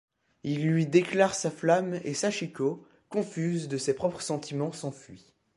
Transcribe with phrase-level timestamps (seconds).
[0.41, 5.35] Il lui déclare sa flamme et Sachiko, confuse de ses propres sentiments, s'enfuit.